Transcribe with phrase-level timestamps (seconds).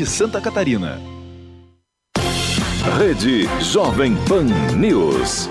[0.00, 0.98] de Santa Catarina.
[2.98, 5.46] Rede Jovem Pan News.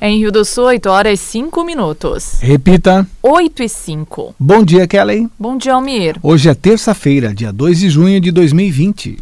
[0.00, 2.38] Em Rio do Sul, 8 horas e 5 minutos.
[2.40, 3.06] Repita.
[3.22, 4.34] 8 e 5.
[4.40, 5.28] Bom dia, Kelly.
[5.38, 6.16] Bom dia, Almir.
[6.22, 9.18] Hoje é terça-feira, dia 2 de junho de 2020.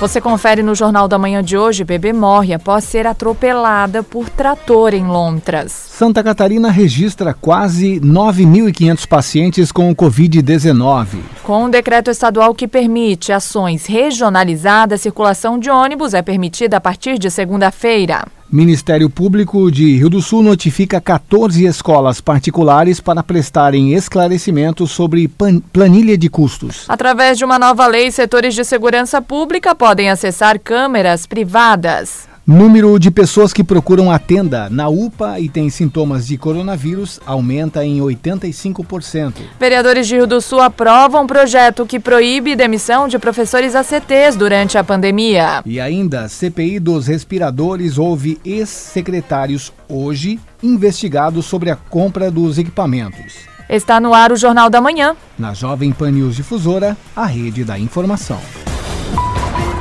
[0.00, 4.94] Você confere no Jornal da Manhã de hoje: bebê morre após ser atropelada por trator
[4.94, 5.72] em Lontras.
[5.72, 11.18] Santa Catarina registra quase 9.500 pacientes com Covid-19.
[11.42, 16.80] Com um decreto estadual que permite ações regionalizadas, a circulação de ônibus é permitida a
[16.80, 18.24] partir de segunda-feira.
[18.50, 25.30] Ministério Público de Rio do Sul notifica 14 escolas particulares para prestarem esclarecimentos sobre
[25.70, 26.86] planilha de custos.
[26.88, 32.26] Através de uma nova lei, setores de segurança pública podem acessar câmeras privadas.
[32.48, 37.84] Número de pessoas que procuram a tenda na UPA e têm sintomas de coronavírus aumenta
[37.84, 39.34] em 85%.
[39.60, 44.78] Vereadores de Rio do Sul aprovam um projeto que proíbe demissão de professores ACTs durante
[44.78, 45.62] a pandemia.
[45.66, 53.34] E ainda, CPI dos respiradores houve ex-secretários hoje investigados sobre a compra dos equipamentos.
[53.68, 55.14] Está no ar o Jornal da Manhã.
[55.38, 58.40] Na Jovem Pan News Difusora, a rede da informação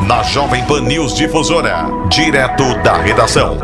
[0.05, 3.57] na Jovem Pan News Difusora, direto da redação.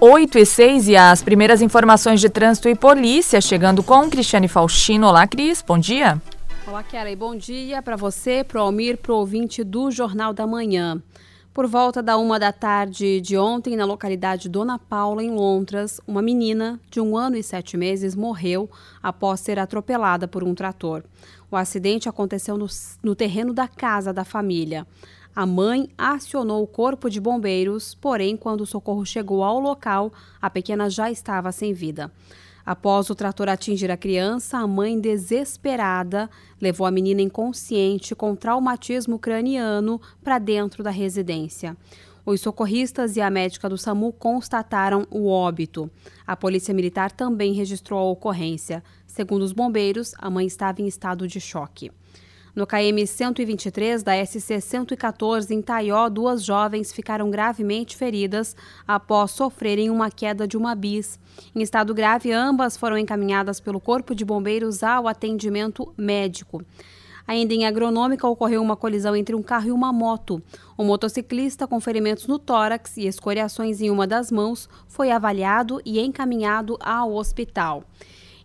[0.00, 5.08] 8 e 6 e as primeiras informações de trânsito e polícia chegando com Cristiane Faustino.
[5.08, 6.20] Olá, Cris, bom dia.
[6.66, 10.46] Olá, Kelly, bom dia para você, para o Almir, para o ouvinte do Jornal da
[10.46, 11.02] Manhã.
[11.52, 16.22] Por volta da uma da tarde de ontem, na localidade Dona Paula, em Lontras, uma
[16.22, 18.70] menina de um ano e sete meses morreu
[19.02, 21.02] após ser atropelada por um trator.
[21.50, 22.66] O acidente aconteceu no,
[23.02, 24.86] no terreno da casa da família.
[25.34, 30.50] A mãe acionou o corpo de bombeiros, porém, quando o socorro chegou ao local, a
[30.50, 32.10] pequena já estava sem vida.
[32.66, 36.28] Após o trator atingir a criança, a mãe, desesperada,
[36.60, 41.74] levou a menina inconsciente com traumatismo craniano para dentro da residência.
[42.30, 45.90] Os socorristas e a médica do SAMU constataram o óbito.
[46.26, 48.84] A Polícia Militar também registrou a ocorrência.
[49.06, 51.90] Segundo os bombeiros, a mãe estava em estado de choque.
[52.54, 58.54] No KM 123 da SC 114 em Taió, duas jovens ficaram gravemente feridas
[58.86, 61.18] após sofrerem uma queda de uma bis.
[61.54, 66.62] Em estado grave, ambas foram encaminhadas pelo Corpo de Bombeiros ao atendimento médico.
[67.28, 70.42] Ainda em Agronômica, ocorreu uma colisão entre um carro e uma moto.
[70.78, 76.00] O motociclista, com ferimentos no tórax e escoriações em uma das mãos, foi avaliado e
[76.00, 77.84] encaminhado ao hospital.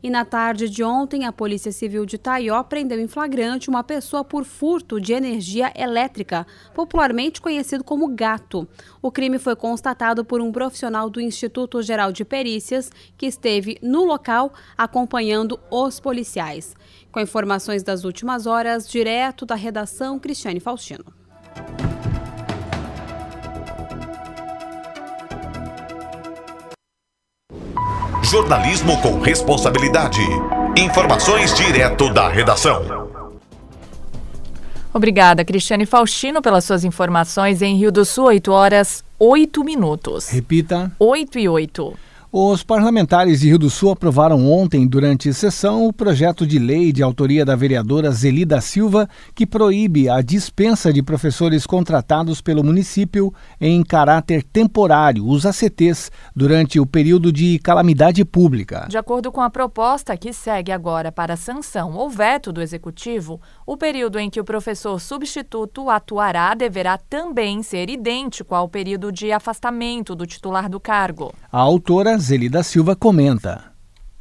[0.03, 4.21] E na tarde de ontem, a Polícia Civil de Taió prendeu em flagrante uma pessoa
[4.21, 8.67] por furto de energia elétrica, popularmente conhecido como gato.
[9.01, 14.03] O crime foi constatado por um profissional do Instituto Geral de Perícias que esteve no
[14.03, 16.75] local acompanhando os policiais.
[17.09, 21.05] Com informações das últimas horas, direto da redação Cristiane Faustino.
[28.33, 30.19] Jornalismo com responsabilidade.
[30.75, 33.07] Informações direto da redação.
[34.91, 40.29] Obrigada, Cristiane Faustino, pelas suas informações em Rio do Sul, 8 horas 8 minutos.
[40.29, 40.91] Repita.
[40.97, 41.93] 8 e 8.
[42.35, 47.03] Os parlamentares de Rio do Sul aprovaram ontem, durante sessão, o projeto de lei de
[47.03, 53.83] autoria da vereadora Zelida Silva, que proíbe a dispensa de professores contratados pelo município em
[53.83, 58.87] caráter temporário, os ACTs, durante o período de calamidade pública.
[58.89, 63.77] De acordo com a proposta que segue agora para sanção ou veto do Executivo, o
[63.77, 70.15] período em que o professor substituto atuará deverá também ser idêntico ao período de afastamento
[70.15, 71.31] do titular do cargo.
[71.51, 73.73] A autora Zelida Silva comenta.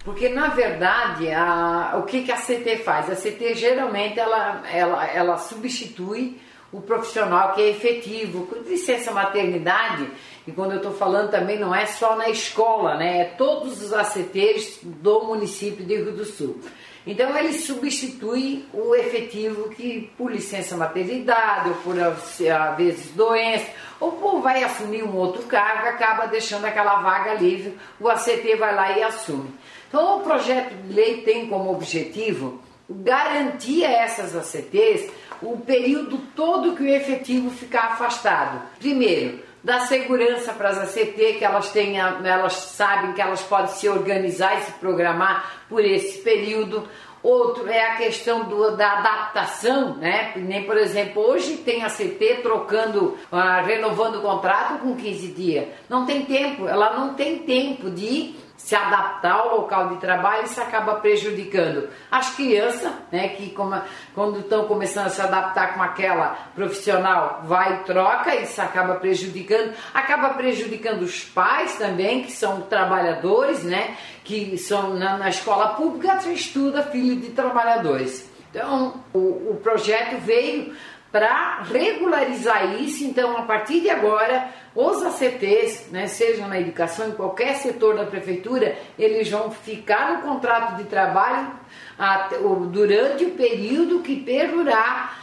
[0.04, 3.08] Porque, na verdade, a, o que, que a CT faz?
[3.08, 6.40] A CT geralmente ela, ela, ela substitui
[6.72, 8.46] o profissional que é efetivo.
[8.46, 10.10] Com licença maternidade,
[10.46, 13.20] e quando eu estou falando também não é só na escola, né?
[13.20, 16.60] é todos os ACTs do município de Rio do Sul.
[17.06, 23.66] Então ele substitui o efetivo que por licença maternidade, ou por às vezes doença,
[23.98, 28.74] ou por vai assumir um outro cargo, acaba deixando aquela vaga livre, o ACT vai
[28.74, 29.50] lá e assume.
[29.88, 35.10] Então o projeto de lei tem como objetivo garantir a essas ACTs
[35.40, 38.62] o período todo que o efetivo ficar afastado.
[38.78, 43.88] Primeiro, dar segurança para as ACT, que elas tenham, elas sabem que elas podem se
[43.88, 46.88] organizar e se programar por esse período.
[47.22, 50.32] Outro é a questão do, da adaptação, né?
[50.34, 55.68] Nem, por exemplo, hoje tem a CT trocando, uh, renovando o contrato com 15 dias.
[55.88, 60.60] Não tem tempo, ela não tem tempo de se adaptar ao local de trabalho, isso
[60.60, 63.80] acaba prejudicando as crianças, né, que como,
[64.14, 69.74] quando estão começando a se adaptar com aquela profissional, vai e troca, isso acaba prejudicando,
[69.92, 76.20] acaba prejudicando os pais também, que são trabalhadores, né, que são na, na escola pública,
[76.32, 78.30] estuda filho de trabalhadores.
[78.48, 80.72] Então, o, o projeto veio
[81.12, 83.04] para regularizar isso.
[83.04, 88.06] Então, a partir de agora, os ACTs, né, seja na educação, em qualquer setor da
[88.06, 91.52] prefeitura, eles vão ficar no contrato de trabalho
[91.98, 95.20] até, durante o período que perdurar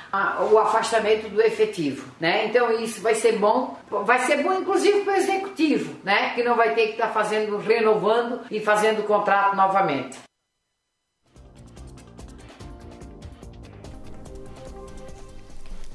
[0.51, 2.45] o afastamento do efetivo, né?
[2.45, 6.31] Então isso vai ser bom, vai ser bom inclusive para o executivo, né?
[6.33, 10.29] Que não vai ter que estar tá fazendo, renovando e fazendo o contrato novamente.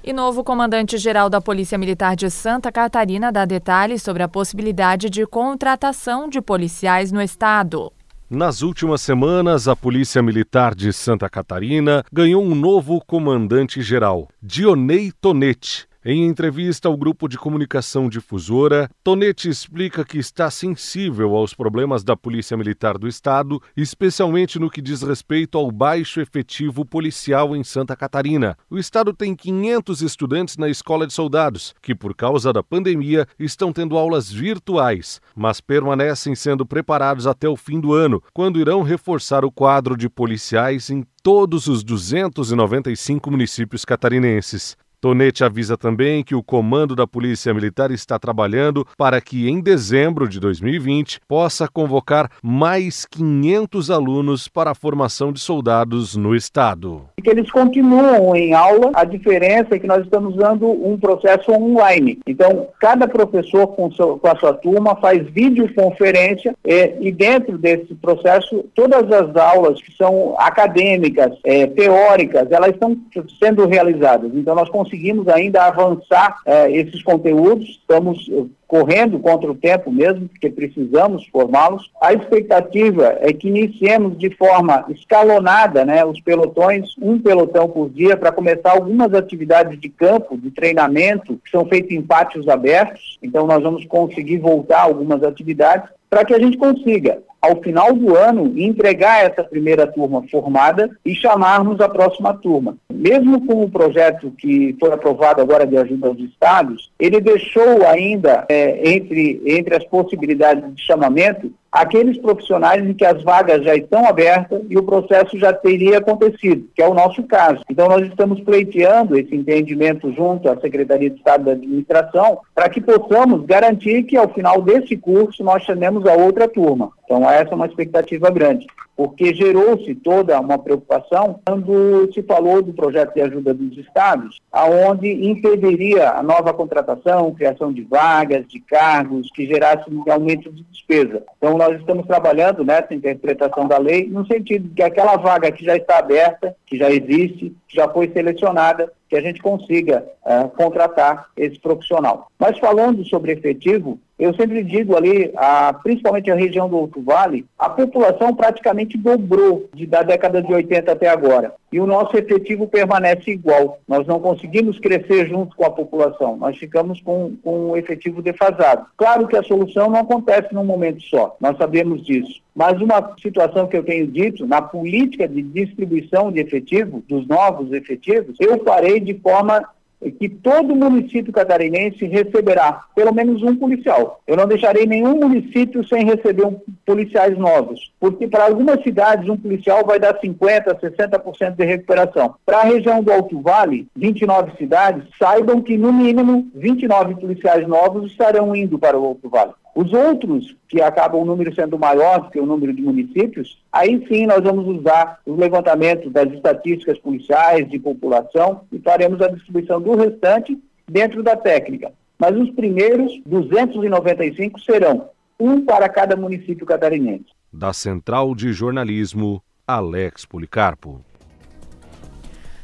[0.06, 5.26] E novo comandante-geral da Polícia Militar de Santa Catarina dá detalhes sobre a possibilidade de
[5.26, 7.90] contratação de policiais no estado.
[8.28, 15.86] Nas últimas semanas, a Polícia Militar de Santa Catarina ganhou um novo comandante-geral, Dionei Tonetti,
[16.04, 22.14] em entrevista ao grupo de comunicação difusora, Tonetti explica que está sensível aos problemas da
[22.14, 27.96] Polícia Militar do Estado, especialmente no que diz respeito ao baixo efetivo policial em Santa
[27.96, 28.54] Catarina.
[28.68, 33.72] O Estado tem 500 estudantes na Escola de Soldados, que por causa da pandemia estão
[33.72, 39.42] tendo aulas virtuais, mas permanecem sendo preparados até o fim do ano, quando irão reforçar
[39.42, 44.76] o quadro de policiais em todos os 295 municípios catarinenses.
[45.04, 50.26] Tonete avisa também que o comando da Polícia Militar está trabalhando para que, em dezembro
[50.26, 57.02] de 2020, possa convocar mais 500 alunos para a formação de soldados no Estado.
[57.22, 62.18] Que eles continuam em aula, a diferença é que nós estamos usando um processo online.
[62.26, 67.94] Então, cada professor com, seu, com a sua turma faz videoconferência é, e, dentro desse
[67.94, 72.96] processo, todas as aulas que são acadêmicas, é, teóricas, elas estão
[73.38, 74.30] sendo realizadas.
[74.34, 79.90] Então, nós conseguimos conseguimos ainda avançar é, esses conteúdos, estamos eh, correndo contra o tempo
[79.90, 81.90] mesmo, porque precisamos formá-los.
[82.00, 88.16] A expectativa é que iniciemos de forma escalonada né, os pelotões, um pelotão por dia,
[88.16, 93.18] para começar algumas atividades de campo, de treinamento, que são feitas em pátios abertos.
[93.22, 98.16] Então, nós vamos conseguir voltar algumas atividades para que a gente consiga ao final do
[98.16, 102.76] ano, entregar essa primeira turma formada e chamarmos a próxima turma.
[102.90, 108.46] Mesmo com o projeto que foi aprovado agora de ajuda aos estados, ele deixou ainda
[108.48, 114.06] é, entre, entre as possibilidades de chamamento aqueles profissionais em que as vagas já estão
[114.06, 117.64] abertas e o processo já teria acontecido, que é o nosso caso.
[117.68, 122.80] Então, nós estamos pleiteando esse entendimento junto à Secretaria de Estado da Administração para que
[122.80, 126.92] possamos garantir que, ao final desse curso, nós chamemos a outra turma.
[127.04, 128.66] Então, essa é uma expectativa grande,
[128.96, 135.10] porque gerou-se toda uma preocupação quando se falou do projeto de ajuda dos estados, aonde
[135.28, 141.22] impediria a nova contratação, criação de vagas, de cargos, que gerasse um aumento de despesa.
[141.38, 145.64] Então, nós estamos trabalhando nessa interpretação da lei, no sentido de que aquela vaga que
[145.64, 150.48] já está aberta, que já existe, que já foi selecionada, que a gente consiga uh,
[150.50, 152.28] contratar esse profissional.
[152.38, 157.44] Mas falando sobre efetivo, eu sempre digo ali, a, principalmente a região do Alto Vale,
[157.58, 161.52] a população praticamente dobrou de, da década de 80 até agora.
[161.72, 163.80] E o nosso efetivo permanece igual.
[163.88, 166.36] Nós não conseguimos crescer junto com a população.
[166.36, 168.86] Nós ficamos com, com um efetivo defasado.
[168.96, 171.36] Claro que a solução não acontece num momento só.
[171.40, 172.40] Nós sabemos disso.
[172.54, 177.72] Mas uma situação que eu tenho dito, na política de distribuição de efetivo, dos novos
[177.72, 179.68] efetivos, eu farei de forma
[180.10, 184.20] que todo município catarinense receberá pelo menos um policial.
[184.26, 189.36] Eu não deixarei nenhum município sem receber um, policiais novos, porque para algumas cidades um
[189.36, 192.34] policial vai dar 50%, 60% de recuperação.
[192.44, 198.10] Para a região do Alto Vale, 29 cidades, saibam que no mínimo 29 policiais novos
[198.10, 199.52] estarão indo para o Alto Vale.
[199.74, 204.06] Os outros, que acabam o número sendo maior do que o número de municípios, aí
[204.06, 209.80] sim nós vamos usar os levantamentos das estatísticas policiais de população e faremos a distribuição
[209.80, 210.56] do restante
[210.88, 211.92] dentro da técnica.
[212.16, 215.08] Mas os primeiros 295 serão
[215.40, 217.26] um para cada município catarinense.
[217.52, 221.00] Da Central de Jornalismo, Alex Policarpo.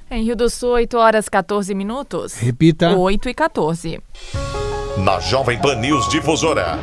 [0.09, 2.35] Em Rio do Sul, 8 horas 14 minutos.
[2.35, 2.97] Repita.
[2.97, 4.01] 8 e 14
[4.97, 6.79] na Jovem Pan News Difusora.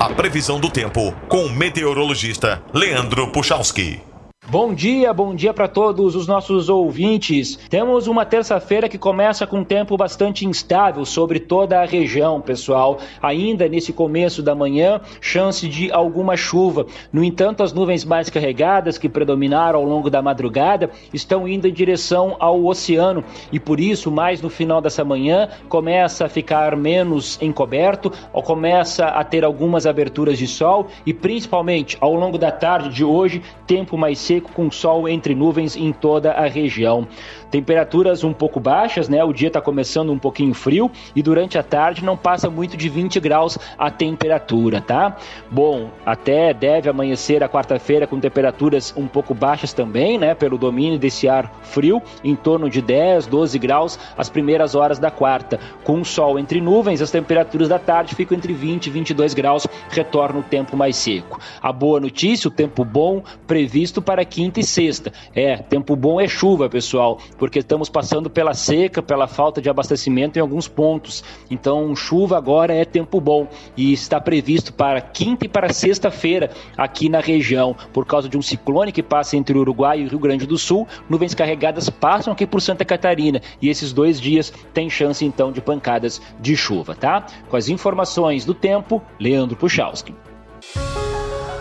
[0.00, 4.07] A previsão do tempo com o meteorologista Leandro Puchalski.
[4.50, 7.56] Bom dia, bom dia para todos os nossos ouvintes.
[7.68, 12.98] Temos uma terça-feira que começa com um tempo bastante instável sobre toda a região, pessoal.
[13.20, 16.86] Ainda nesse começo da manhã, chance de alguma chuva.
[17.12, 21.72] No entanto, as nuvens mais carregadas que predominaram ao longo da madrugada estão indo em
[21.72, 27.38] direção ao oceano e por isso, mais no final dessa manhã, começa a ficar menos
[27.42, 32.88] encoberto, ou começa a ter algumas aberturas de sol e principalmente ao longo da tarde
[32.88, 37.06] de hoje, tempo mais seco seco com sol entre nuvens em toda a região.
[37.50, 39.24] Temperaturas um pouco baixas, né?
[39.24, 42.88] O dia está começando um pouquinho frio e durante a tarde não passa muito de
[42.88, 45.16] 20 graus a temperatura, tá?
[45.50, 50.34] Bom, até deve amanhecer a quarta-feira com temperaturas um pouco baixas também, né?
[50.34, 55.10] Pelo domínio desse ar frio, em torno de 10, 12 graus as primeiras horas da
[55.10, 55.58] quarta.
[55.84, 60.40] Com sol entre nuvens, as temperaturas da tarde ficam entre 20 e 22 graus, retorna
[60.40, 61.40] o tempo mais seco.
[61.62, 65.12] A boa notícia, o tempo bom previsto para quinta e sexta.
[65.34, 70.38] É, tempo bom é chuva, pessoal porque estamos passando pela seca, pela falta de abastecimento
[70.38, 71.24] em alguns pontos.
[71.50, 77.08] Então, chuva agora é tempo bom e está previsto para quinta e para sexta-feira aqui
[77.08, 80.18] na região, por causa de um ciclone que passa entre o Uruguai e o Rio
[80.18, 80.86] Grande do Sul.
[81.08, 85.60] Nuvens carregadas passam aqui por Santa Catarina e esses dois dias tem chance então de
[85.60, 87.26] pancadas de chuva, tá?
[87.48, 90.27] Com as informações do tempo, Leandro Puchalski.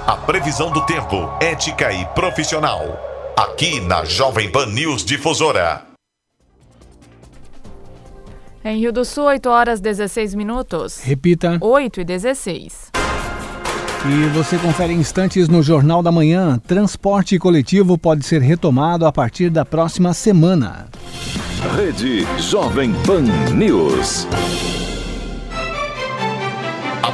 [0.08, 2.98] A previsão do tempo, ética e profissional
[3.36, 5.82] aqui na Jovem Pan News Difusora.
[8.64, 11.02] Em Rio do Sul, 8 horas 16 minutos.
[11.02, 11.58] Repita.
[11.60, 12.90] 8 e 16.
[14.06, 16.58] E você confere instantes no Jornal da Manhã.
[16.66, 20.88] Transporte coletivo pode ser retomado a partir da próxima semana.
[21.76, 23.24] Rede Jovem Pan
[23.54, 24.26] News.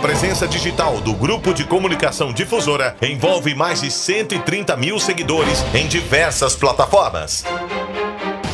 [0.03, 6.57] Presença digital do Grupo de Comunicação Difusora envolve mais de 130 mil seguidores em diversas
[6.57, 7.45] plataformas.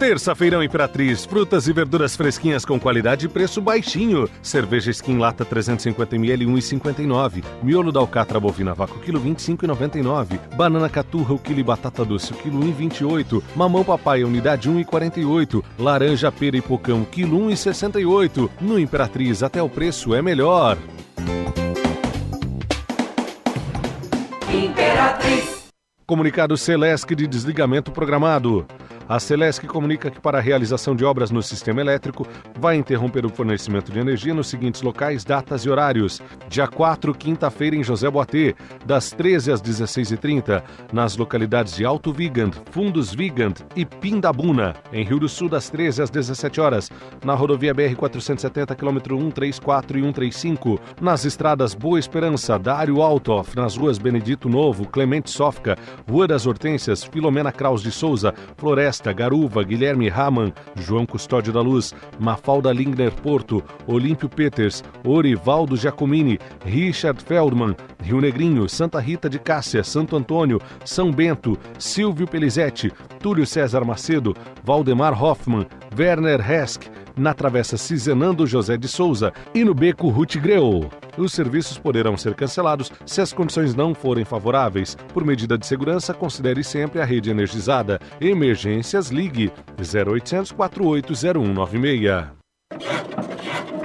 [0.02, 4.28] Terça-feirão Imperatriz, frutas e verduras fresquinhas com qualidade e preço baixinho.
[4.42, 7.44] Cerveja Skin Lata 350ml 1,59.
[7.62, 10.40] Miolo da alcatra bovina vácuo quilo 25,99.
[10.56, 13.44] Banana caturra o quilo batata doce o quilo 1,28.
[13.56, 15.64] Mamão papai unidade 1,48.
[15.78, 18.50] Laranja pera e pocão quilo 1,68.
[18.60, 20.80] No Imperatriz até o preço é melhor.
[24.52, 25.70] Imperatriz.
[26.08, 28.66] Comunicado Celesc de desligamento programado.
[29.12, 32.26] A Celesc comunica que para a realização de obras no sistema elétrico
[32.58, 36.22] vai interromper o fornecimento de energia nos seguintes locais, datas e horários.
[36.48, 40.64] Dia 4, quinta-feira, em José Boatê, das 13 às 16h30,
[40.94, 44.78] nas localidades de Alto Vigand, Fundos Vigand e Pindabuna.
[44.94, 46.90] Em Rio do Sul, das 13 às 17 horas,
[47.22, 53.76] na rodovia BR 470, km 134 e 135, nas estradas Boa Esperança, Dário Altoff, nas
[53.76, 55.78] ruas Benedito Novo, Clemente Sofca,
[56.10, 61.96] Rua das Hortências, Filomena Kraus de Souza, Floresta, Garuva, Guilherme Raman, João Custódio da Luz,
[62.20, 69.84] Mafalda Lingner Porto, Olímpio Peters, Orivaldo Giacomini, Richard Feldman, Rio Negrinho, Santa Rita de Cássia,
[69.84, 75.66] Santo Antônio, São Bento, Silvio Pelizetti, Túlio César Macedo, Valdemar Hoffman,
[75.98, 76.84] Werner Hesk,
[77.16, 80.90] na Travessa Cizenando José de Souza e no Beco Ruth Greu.
[81.18, 84.96] Os serviços poderão ser cancelados se as condições não forem favoráveis.
[85.14, 88.00] Por medida de segurança, considere sempre a rede energizada.
[88.20, 92.42] Emergências, ligue 0800 480196.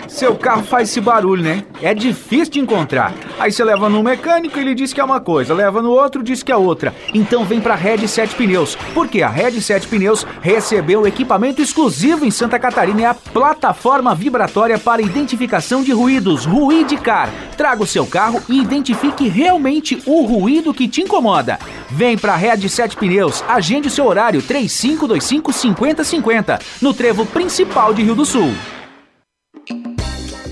[0.09, 1.65] Seu carro faz esse barulho, né?
[1.83, 3.13] É difícil de encontrar.
[3.39, 6.43] Aí você leva no mecânico, ele diz que é uma coisa, leva no outro, diz
[6.43, 6.95] que é outra.
[7.13, 12.31] Então vem pra Red 7 Pneus, porque a Red 7 Pneus recebeu equipamento exclusivo em
[12.31, 17.31] Santa Catarina, é a plataforma vibratória para identificação de ruídos, Ruidicar.
[17.57, 21.59] Traga o seu carro e identifique realmente o ruído que te incomoda.
[21.91, 28.03] Vem pra Red 7 Pneus, agende o seu horário 3525 5050, no trevo principal de
[28.03, 28.53] Rio do Sul.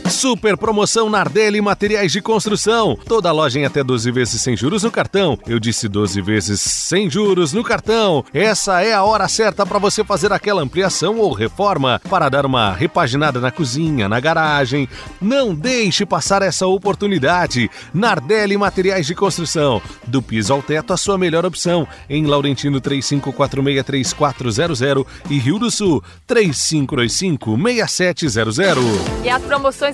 [0.08, 2.96] Super promoção Nardelli Materiais de Construção.
[3.06, 5.38] Toda loja em até 12 vezes sem juros no cartão.
[5.46, 8.22] Eu disse 12 vezes sem juros no cartão.
[8.32, 12.72] Essa é a hora certa para você fazer aquela ampliação ou reforma para dar uma
[12.72, 14.88] repaginada na cozinha, na garagem.
[15.20, 17.70] Não deixe passar essa oportunidade.
[17.92, 19.80] Nardelli Materiais de Construção.
[20.06, 21.86] Do piso ao teto, a sua melhor opção.
[22.08, 28.78] Em Laurentino 35463400 e Rio do Sul 35256700.
[29.24, 29.93] E as promoções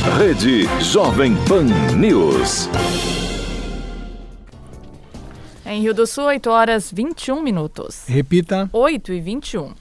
[0.00, 1.64] Rede Jovem Pan
[1.94, 2.70] News.
[5.66, 8.04] Em Rio do Sul, 8 horas 21 minutos.
[8.08, 8.68] Repita.
[8.72, 9.74] 8 e 21.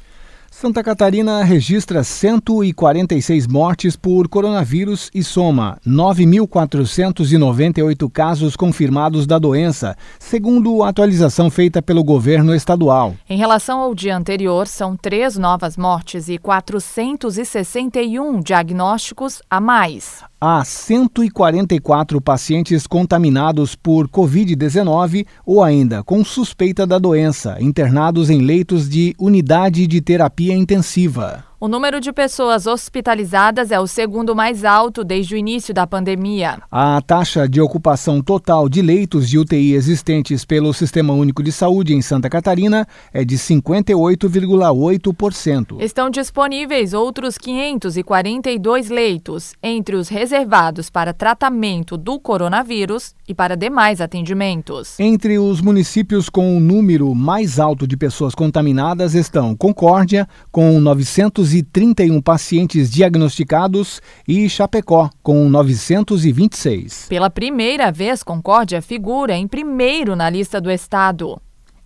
[0.51, 10.83] Santa Catarina registra 146 mortes por coronavírus e soma 9.498 casos confirmados da doença, segundo
[10.83, 13.15] a atualização feita pelo governo estadual.
[13.29, 20.27] Em relação ao dia anterior, são três novas mortes e 461 diagnósticos a mais.
[20.41, 28.87] Há 144 pacientes contaminados por Covid-19 ou ainda com suspeita da doença, internados em leitos
[28.87, 31.48] de unidade de terapia intensiva.
[31.61, 36.61] O número de pessoas hospitalizadas é o segundo mais alto desde o início da pandemia.
[36.71, 41.93] A taxa de ocupação total de leitos de UTI existentes pelo Sistema Único de Saúde
[41.93, 45.81] em Santa Catarina é de 58,8%.
[45.81, 54.01] Estão disponíveis outros 542 leitos, entre os reservados para tratamento do coronavírus e para demais
[54.01, 54.99] atendimentos.
[54.99, 61.39] Entre os municípios com o número mais alto de pessoas contaminadas estão Concórdia, com 900
[61.39, 67.05] 231 pacientes diagnosticados e Chapecó, com 926.
[67.09, 71.39] Pela primeira vez, Concórdia figura em primeiro na lista do estado.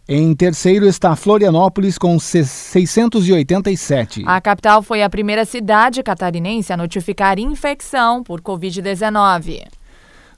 [0.08, 4.24] Em terceiro está Florianópolis com 687.
[4.26, 9.64] A capital foi a primeira cidade catarinense a notificar infecção por Covid-19.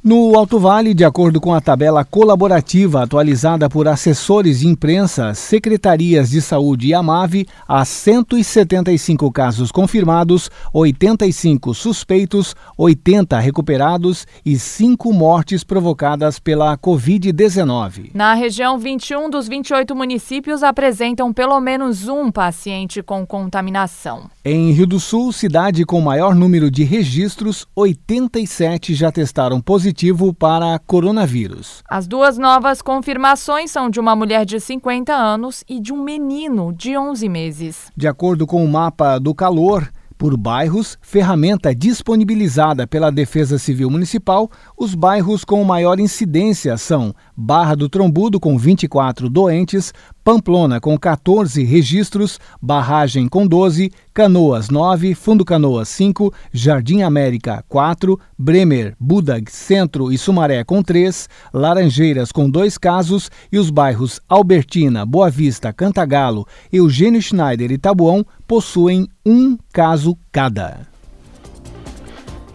[0.05, 6.29] No Alto Vale, de acordo com a tabela colaborativa atualizada por assessores de imprensa, secretarias
[6.29, 15.63] de saúde e Amave, há 175 casos confirmados, 85 suspeitos, 80 recuperados e 5 mortes
[15.63, 18.11] provocadas pela Covid-19.
[18.13, 24.29] Na região, 21 dos 28 municípios apresentam pelo menos um paciente com contaminação.
[24.45, 30.33] Em Rio do Sul, cidade com maior número de registros, 87 já testaram positivo positivo
[30.33, 31.81] para coronavírus.
[31.89, 36.73] As duas novas confirmações são de uma mulher de 50 anos e de um menino
[36.73, 37.91] de 11 meses.
[37.95, 44.49] De acordo com o mapa do calor, por bairros, ferramenta disponibilizada pela Defesa Civil Municipal,
[44.77, 49.93] os bairros com maior incidência são Barra do Trombudo, com 24 doentes,
[50.25, 58.19] Pamplona com 14 registros, Barragem com 12, Canoas 9, Fundo Canoas 5, Jardim América 4,
[58.35, 65.05] Bremer, Budag, Centro e Sumaré com 3, Laranjeiras com 2 casos e os bairros Albertina,
[65.05, 70.94] Boa Vista, Cantagalo, Eugênio Schneider e Tabuão possuem um caso cada.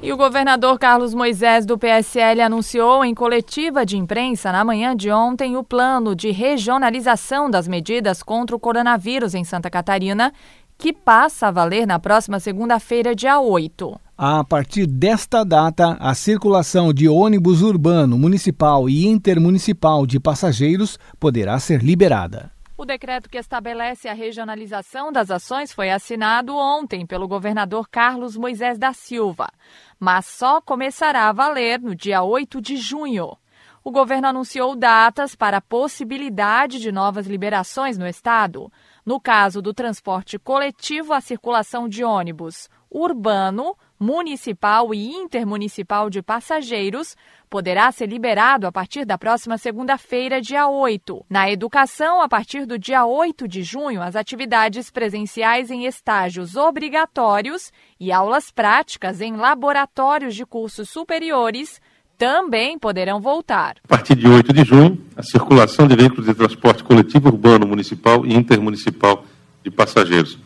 [0.03, 5.11] E o governador Carlos Moisés, do PSL, anunciou em coletiva de imprensa na manhã de
[5.11, 10.33] ontem o plano de regionalização das medidas contra o coronavírus em Santa Catarina,
[10.79, 14.01] que passa a valer na próxima segunda-feira, dia 8.
[14.17, 21.59] A partir desta data, a circulação de ônibus urbano, municipal e intermunicipal de passageiros poderá
[21.59, 22.51] ser liberada.
[22.81, 28.79] O decreto que estabelece a regionalização das ações foi assinado ontem pelo governador Carlos Moisés
[28.79, 29.51] da Silva,
[29.99, 33.37] mas só começará a valer no dia 8 de junho.
[33.85, 38.73] O governo anunciou datas para a possibilidade de novas liberações no estado.
[39.05, 47.15] No caso do transporte coletivo, a circulação de ônibus urbano, municipal e intermunicipal de passageiros
[47.51, 51.27] poderá ser liberado a partir da próxima segunda-feira, dia 8.
[51.29, 57.71] Na educação, a partir do dia 8 de junho, as atividades presenciais em estágios obrigatórios
[57.99, 61.79] e aulas práticas em laboratórios de cursos superiores
[62.17, 63.77] também poderão voltar.
[63.85, 68.25] A partir de 8 de junho, a circulação de veículos de transporte coletivo urbano, municipal
[68.25, 69.25] e intermunicipal
[69.63, 70.39] de passageiros.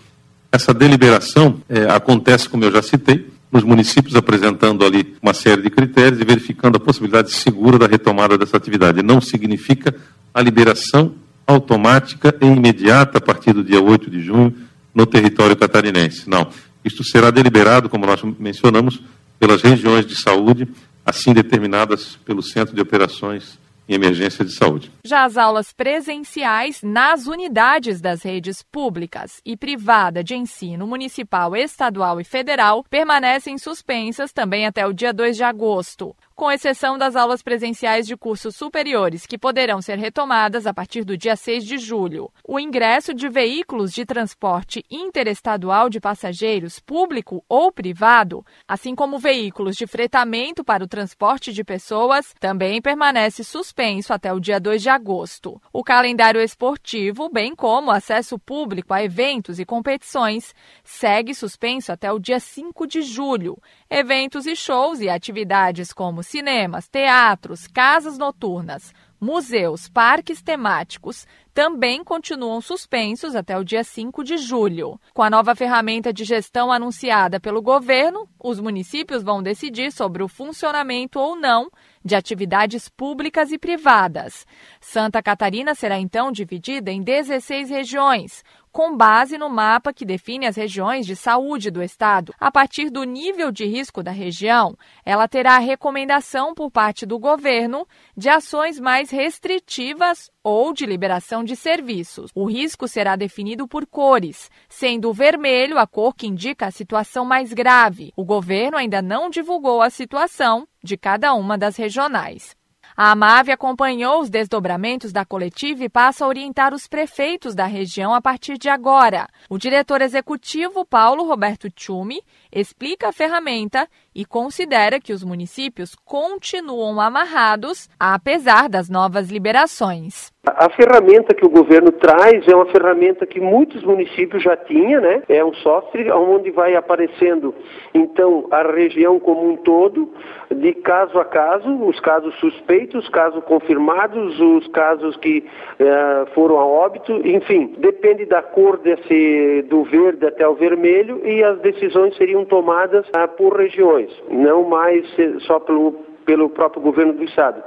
[0.50, 5.70] Essa deliberação é, acontece, como eu já citei, nos municípios, apresentando ali uma série de
[5.70, 9.00] critérios e verificando a possibilidade segura da retomada dessa atividade.
[9.00, 9.94] Não significa
[10.34, 11.14] a liberação
[11.46, 14.52] automática e imediata a partir do dia 8 de junho
[14.92, 16.28] no território catarinense.
[16.28, 16.48] Não.
[16.84, 19.00] Isto será deliberado, como nós mencionamos,
[19.38, 20.66] pelas regiões de saúde,
[21.06, 23.56] assim determinadas pelo Centro de Operações
[23.88, 24.90] emergência de saúde.
[25.04, 32.20] Já as aulas presenciais nas unidades das redes públicas e privada de ensino municipal, estadual
[32.20, 37.42] e federal permanecem suspensas também até o dia 2 de agosto com exceção das aulas
[37.42, 42.30] presenciais de cursos superiores, que poderão ser retomadas a partir do dia 6 de julho.
[42.46, 49.76] O ingresso de veículos de transporte interestadual de passageiros, público ou privado, assim como veículos
[49.76, 54.88] de fretamento para o transporte de pessoas, também permanece suspenso até o dia 2 de
[54.88, 55.60] agosto.
[55.72, 62.18] O calendário esportivo, bem como acesso público a eventos e competições, segue suspenso até o
[62.18, 63.56] dia 5 de julho.
[63.96, 72.60] Eventos e shows e atividades como cinemas, teatros, casas noturnas, museus, parques temáticos também continuam
[72.60, 74.98] suspensos até o dia 5 de julho.
[75.12, 80.28] Com a nova ferramenta de gestão anunciada pelo governo, os municípios vão decidir sobre o
[80.28, 81.70] funcionamento ou não
[82.04, 84.44] de atividades públicas e privadas.
[84.80, 88.42] Santa Catarina será então dividida em 16 regiões,
[88.74, 92.34] com base no mapa que define as regiões de saúde do estado.
[92.40, 97.16] A partir do nível de risco da região, ela terá a recomendação por parte do
[97.16, 102.32] governo de ações mais restritivas ou de liberação de serviços.
[102.34, 107.24] O risco será definido por cores, sendo o vermelho a cor que indica a situação
[107.24, 108.12] mais grave.
[108.16, 112.56] O governo ainda não divulgou a situação de cada uma das regionais.
[112.96, 118.14] A AMAV acompanhou os desdobramentos da coletiva e passa a orientar os prefeitos da região
[118.14, 119.28] a partir de agora.
[119.48, 127.00] O diretor executivo, Paulo Roberto Tchumi, explica a ferramenta e considera que os municípios continuam
[127.00, 130.32] amarrados, apesar das novas liberações.
[130.46, 135.22] A ferramenta que o governo traz é uma ferramenta que muitos municípios já tinham, né?
[135.26, 137.54] É um software onde vai aparecendo
[137.94, 140.10] então a região como um todo,
[140.54, 145.44] de caso a caso, os casos suspeitos, casos confirmados, os casos que
[145.80, 151.42] uh, foram a óbito, enfim, depende da cor desse do verde até o vermelho e
[151.42, 155.06] as decisões seriam tomadas uh, por regiões, não mais
[155.40, 155.92] só pelo,
[156.24, 157.62] pelo próprio governo do estado.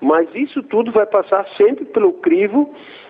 [0.00, 2.68] Mas isso tudo vai passar sempre pelo crivo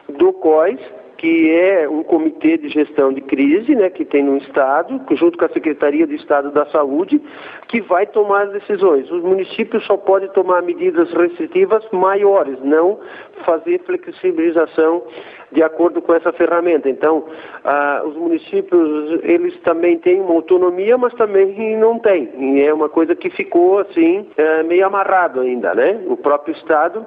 [0.09, 0.81] do COIS,
[1.23, 5.45] que é um comitê de gestão de crise, né, que tem no Estado, junto com
[5.45, 7.23] a Secretaria de Estado da Saúde,
[7.68, 9.09] que vai tomar as decisões.
[9.09, 12.99] Os municípios só podem tomar medidas restritivas maiores, não
[13.45, 15.05] fazer flexibilização
[15.52, 16.88] de acordo com essa ferramenta.
[16.88, 17.24] Então,
[17.64, 22.30] ah, os municípios, eles também têm uma autonomia, mas também não têm.
[22.38, 26.02] E é uma coisa que ficou, assim, é, meio amarrado ainda, né?
[26.06, 27.04] O próprio Estado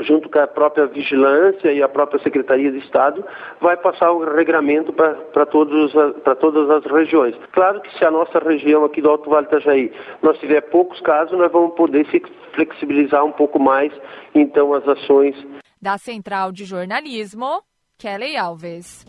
[0.00, 3.24] junto com a própria vigilância e a própria Secretaria de Estado,
[3.60, 7.34] vai passar o regramento para todas as regiões.
[7.52, 11.36] Claro que se a nossa região aqui do Alto Vale Itajaí nós tiver poucos casos,
[11.38, 13.92] nós vamos poder se flexibilizar um pouco mais,
[14.34, 15.36] então, as ações.
[15.80, 17.62] Da Central de Jornalismo,
[18.00, 19.04] Kelly Alves.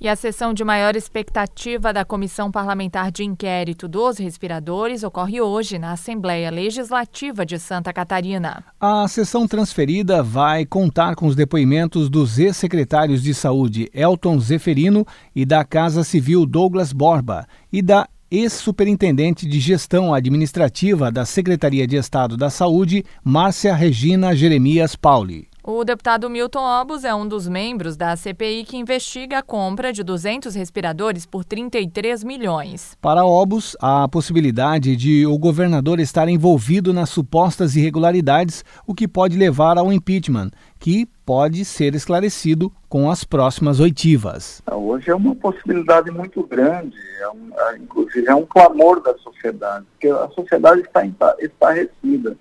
[0.00, 5.78] E a sessão de maior expectativa da Comissão Parlamentar de Inquérito dos Respiradores ocorre hoje
[5.78, 8.64] na Assembleia Legislativa de Santa Catarina.
[8.80, 15.06] A sessão transferida vai contar com os depoimentos dos ex-secretários de Saúde Elton Zeferino
[15.36, 21.96] e da Casa Civil Douglas Borba e da ex-superintendente de gestão administrativa da Secretaria de
[21.96, 25.52] Estado da Saúde, Márcia Regina Jeremias Pauli.
[25.66, 30.04] O deputado Milton Obus é um dos membros da CPI que investiga a compra de
[30.04, 32.98] 200 respiradores por 33 milhões.
[33.00, 39.08] Para Obus, há a possibilidade de o governador estar envolvido nas supostas irregularidades, o que
[39.08, 44.60] pode levar ao impeachment, que pode ser esclarecido com as próximas oitivas.
[44.70, 49.86] Hoje é uma possibilidade muito grande, é um, é, inclusive é um clamor da sociedade,
[49.92, 51.06] porque a sociedade está
[51.38, 52.36] estarrecida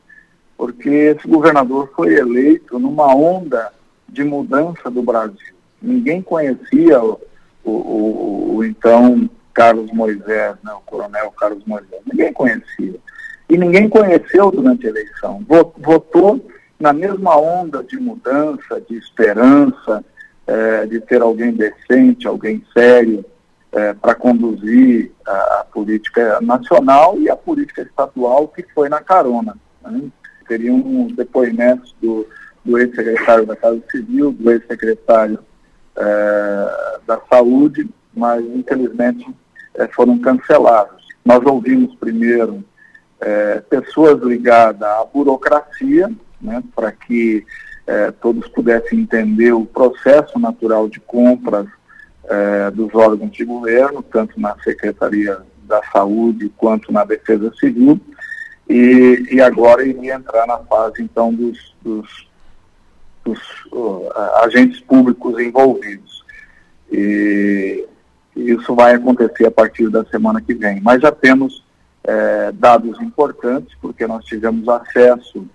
[0.57, 3.71] porque esse governador foi eleito numa onda
[4.07, 5.53] de mudança do Brasil.
[5.81, 7.19] Ninguém conhecia o,
[7.63, 12.95] o, o, o então Carlos Moisés, né, o coronel Carlos Moisés, ninguém conhecia.
[13.49, 15.45] E ninguém conheceu durante a eleição.
[15.77, 16.43] Votou
[16.79, 20.03] na mesma onda de mudança, de esperança,
[20.47, 23.23] é, de ter alguém decente, alguém sério
[23.71, 29.55] é, para conduzir a, a, política nacional e a política estadual que foi na carona.
[29.81, 30.01] Né?
[30.47, 32.27] Teriam depoimentos do,
[32.63, 35.39] do ex-secretário da Casa Civil, do ex-secretário
[35.95, 39.27] é, da Saúde, mas infelizmente
[39.75, 41.07] é, foram cancelados.
[41.23, 42.63] Nós ouvimos primeiro
[43.19, 47.45] é, pessoas ligadas à burocracia, né, para que
[48.21, 51.67] todos pudessem entender o processo natural de compras
[52.73, 57.99] dos órgãos de governo, tanto na Secretaria da Saúde quanto na Defesa Civil,
[58.73, 62.27] e, e agora iria entrar na fase, então, dos, dos,
[63.23, 63.39] dos
[63.71, 64.09] uh,
[64.43, 66.25] agentes públicos envolvidos.
[66.91, 67.85] E
[68.35, 70.81] isso vai acontecer a partir da semana que vem.
[70.81, 71.63] Mas já temos
[72.03, 75.45] é, dados importantes, porque nós tivemos acesso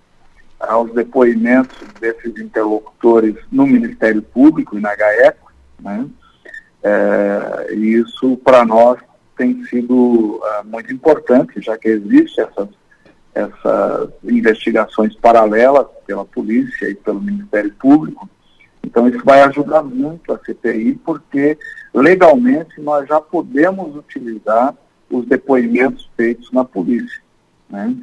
[0.57, 5.51] aos depoimentos desses interlocutores no Ministério Público e na GAECO,
[5.81, 6.07] né?
[6.81, 8.97] É, e isso para nós
[9.37, 12.69] tem sido uh, muito importante, já que existe essas,
[13.39, 18.29] essas investigações paralelas pela polícia e pelo Ministério Público.
[18.83, 21.57] Então isso vai ajudar muito a CPI, porque
[21.93, 24.75] legalmente nós já podemos utilizar
[25.09, 27.21] os depoimentos feitos na polícia.
[27.69, 27.95] Né?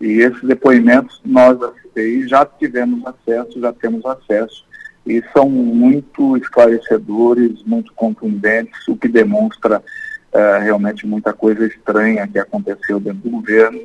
[0.00, 4.64] E esses depoimentos nós da CPI já tivemos acesso, já temos acesso,
[5.06, 12.38] e são muito esclarecedores, muito contundentes, o que demonstra uh, realmente muita coisa estranha que
[12.38, 13.80] aconteceu dentro do governo,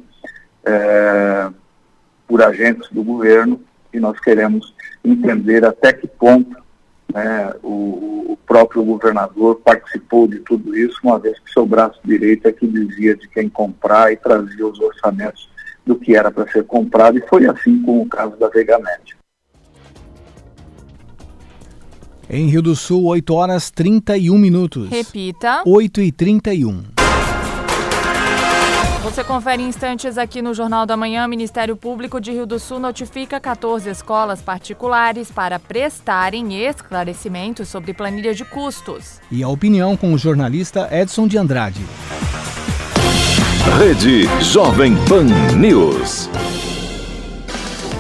[0.68, 1.54] uh,
[2.28, 3.62] por agentes do governo,
[3.94, 6.56] e nós queremos entender até que ponto
[7.14, 12.48] né, o, o, próprio governador participou de tudo isso, uma vez que seu braço direito
[12.48, 15.50] é que dizia de quem comprar e trazia os orçamentos
[15.86, 19.16] do que era para ser comprado, e foi assim com o caso da Vega Média.
[22.30, 24.90] Em Rio do Sul, 8 horas 31 minutos.
[24.90, 25.64] Repita.
[25.66, 26.97] 8 e 31.
[29.08, 31.26] Você confere instantes aqui no Jornal da Manhã.
[31.26, 37.94] O Ministério Público de Rio do Sul notifica 14 escolas particulares para prestarem esclarecimentos sobre
[37.94, 39.22] planilha de custos.
[39.32, 41.86] E a opinião com o jornalista Edson de Andrade.
[43.80, 45.24] Rede Jovem Pan
[45.56, 46.30] News.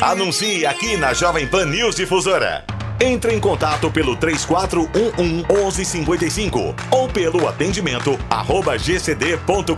[0.00, 2.64] Anuncie aqui na Jovem Pan News Difusora.
[3.00, 9.70] Entre em contato pelo 3411 1155 ou pelo atendimento arroba gcd.com.br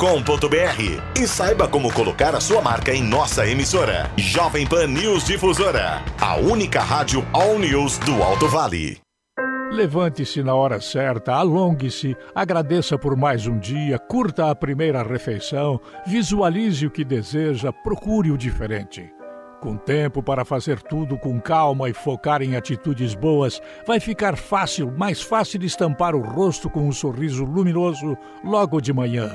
[1.20, 4.10] e saiba como colocar a sua marca em nossa emissora.
[4.16, 9.00] Jovem Pan News Difusora, a única rádio All News do Alto Vale.
[9.70, 16.86] Levante-se na hora certa, alongue-se, agradeça por mais um dia, curta a primeira refeição, visualize
[16.86, 19.10] o que deseja, procure o diferente.
[19.62, 24.90] Com tempo para fazer tudo com calma e focar em atitudes boas, vai ficar fácil,
[24.90, 29.30] mais fácil estampar o rosto com um sorriso luminoso logo de manhã.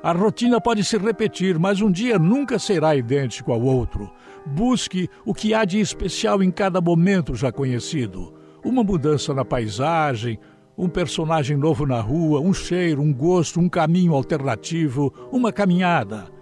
[0.00, 4.12] A rotina pode se repetir, mas um dia nunca será idêntico ao outro.
[4.46, 8.32] Busque o que há de especial em cada momento já conhecido.
[8.64, 10.38] Uma mudança na paisagem,
[10.78, 16.41] um personagem novo na rua, um cheiro, um gosto, um caminho alternativo, uma caminhada.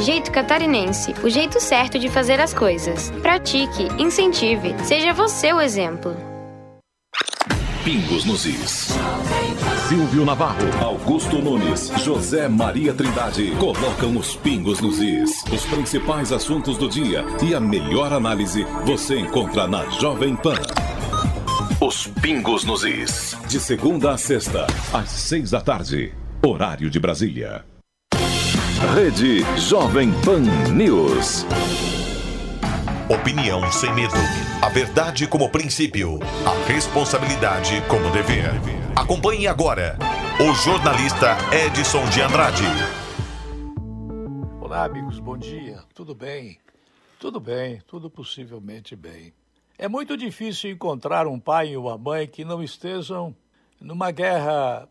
[0.00, 3.10] Jeito Catarinense, o jeito certo de fazer as coisas.
[3.22, 6.16] Pratique, incentive, seja você o exemplo.
[7.84, 8.88] Pingos nos Is.
[9.88, 15.44] Silvio Navarro, Augusto Nunes, José Maria Trindade colocam os pingos nos is.
[15.52, 20.56] Os principais assuntos do dia e a melhor análise você encontra na Jovem Pan.
[21.80, 23.36] Os pingos nos is.
[23.48, 26.12] De segunda a sexta, às seis da tarde.
[26.44, 27.75] Horário de Brasília.
[28.78, 31.46] Rede Jovem Pan News.
[33.08, 34.14] Opinião sem medo.
[34.62, 36.18] A verdade como princípio.
[36.44, 38.50] A responsabilidade como dever.
[38.94, 39.98] Acompanhe agora
[40.38, 42.64] o jornalista Edson de Andrade.
[44.60, 45.18] Olá, amigos.
[45.20, 45.82] Bom dia.
[45.94, 46.58] Tudo bem?
[47.18, 49.32] Tudo bem, tudo possivelmente bem.
[49.78, 53.34] É muito difícil encontrar um pai e uma mãe que não estejam
[53.80, 54.86] numa guerra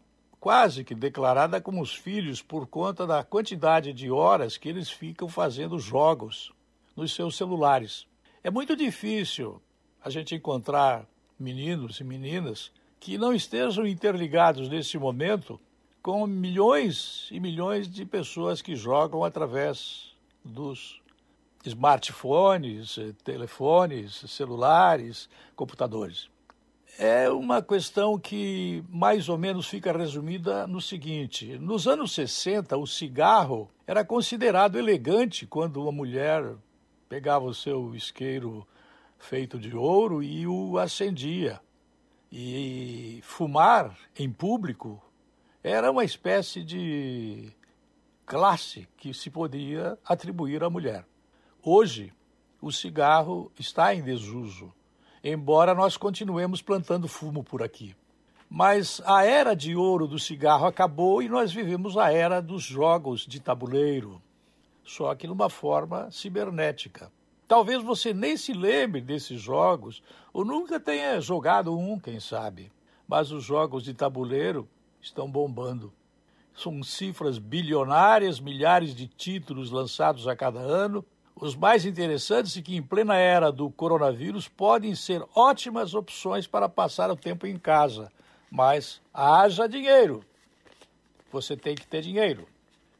[0.45, 5.27] quase que declarada como os filhos por conta da quantidade de horas que eles ficam
[5.27, 6.53] fazendo jogos
[6.95, 8.05] nos seus celulares.
[8.43, 9.60] É muito difícil
[10.03, 11.08] a gente encontrar
[11.39, 15.60] meninos e meninas que não estejam interligados nesse momento
[15.99, 21.01] com milhões e milhões de pessoas que jogam através dos
[21.65, 26.29] smartphones, telefones, celulares, computadores.
[26.97, 32.88] É uma questão que mais ou menos fica resumida no seguinte: nos anos 60, o
[32.88, 36.55] cigarro era considerado elegante quando uma mulher
[37.10, 38.65] pegava o seu isqueiro
[39.19, 41.60] feito de ouro e o acendia.
[42.31, 45.01] E fumar em público
[45.62, 47.51] era uma espécie de
[48.25, 51.05] classe que se podia atribuir à mulher.
[51.62, 52.13] Hoje,
[52.62, 54.73] o cigarro está em desuso,
[55.33, 57.95] embora nós continuemos plantando fumo por aqui.
[58.47, 63.25] Mas a era de ouro do cigarro acabou e nós vivemos a era dos jogos
[63.25, 64.21] de tabuleiro,
[64.83, 67.11] só que numa forma cibernética.
[67.47, 72.71] Talvez você nem se lembre desses jogos, ou nunca tenha jogado um, quem sabe.
[73.07, 74.67] Mas os jogos de tabuleiro
[75.01, 75.91] estão bombando.
[76.55, 82.75] São cifras bilionárias, milhares de títulos lançados a cada ano, os mais interessantes e que,
[82.75, 88.11] em plena era do coronavírus, podem ser ótimas opções para passar o tempo em casa.
[88.49, 90.23] Mas haja dinheiro.
[91.31, 92.47] Você tem que ter dinheiro.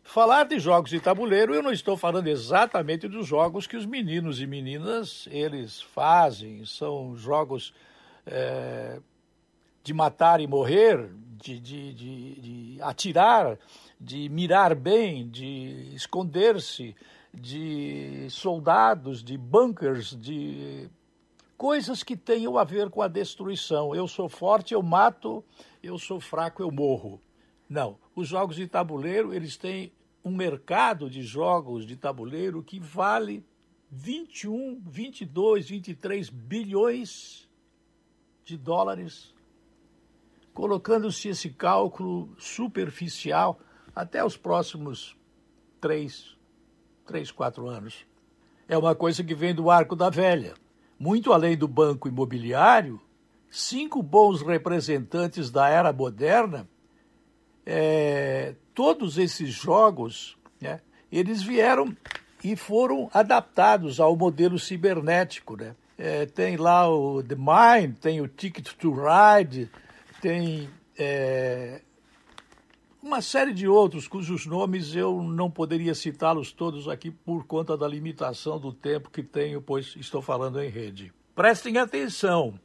[0.04, 4.40] Falar de jogos de tabuleiro, eu não estou falando exatamente dos jogos que os meninos
[4.42, 6.64] e meninas eles fazem.
[6.66, 7.74] São jogos
[8.26, 9.00] é,
[9.84, 11.10] de matar e morrer,
[11.42, 13.58] de, de, de, de atirar,
[14.00, 16.96] de mirar bem, de esconder-se
[17.36, 20.90] de soldados, de bunkers, de
[21.58, 23.96] coisas que tenham a ver com a destruição.
[23.96, 25.44] Eu sou forte, eu mato,
[25.82, 27.22] eu sou fraco, eu morro.
[27.70, 29.92] Não, os jogos de tabuleiro, eles têm
[30.24, 33.46] um mercado de jogos de tabuleiro que vale
[33.92, 37.48] 21, 22, 23 bilhões
[38.44, 39.34] de dólares.
[40.54, 43.60] Colocando-se esse cálculo superficial
[43.96, 45.16] até os próximos
[45.80, 46.35] três,
[47.06, 48.06] três, quatro anos.
[48.68, 50.54] É uma coisa que vem do arco da velha.
[50.98, 53.00] Muito além do banco imobiliário,
[53.50, 56.68] cinco bons representantes da era moderna,
[57.66, 61.96] é, todos esses jogos, né, eles vieram
[62.44, 65.58] e foram adaptados ao modelo cibernético.
[65.58, 65.76] Né?
[65.98, 69.70] É, tem lá o The Mind, tem o Ticket to Ride,
[70.22, 71.82] tem é,
[73.06, 77.88] uma série de outros cujos nomes eu não poderia citá-los todos aqui por conta da
[77.88, 81.14] limitação do tempo que tenho, pois estou falando em rede.
[81.36, 82.60] Prestem atenção.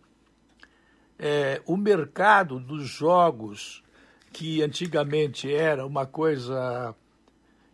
[1.18, 3.84] É, o mercado dos jogos,
[4.32, 6.94] que antigamente era uma coisa